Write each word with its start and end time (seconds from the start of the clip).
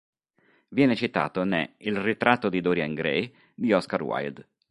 Viene 0.69 0.95
citato 0.95 1.43
ne 1.43 1.75
"Il 1.77 1.95
ritratto 1.97 2.49
di 2.49 2.59
Dorian 2.59 2.95
Gray" 2.95 3.31
di 3.53 3.71
Oscar 3.71 4.01
Wilde. 4.01 4.47